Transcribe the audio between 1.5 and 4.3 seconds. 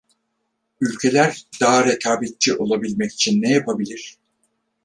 daha rekabetçi olabilmek için ne yapabilir?